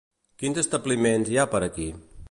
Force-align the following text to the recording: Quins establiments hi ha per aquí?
Quins 0.43 0.61
establiments 0.61 1.31
hi 1.35 1.39
ha 1.43 1.47
per 1.53 1.65
aquí? 1.69 1.91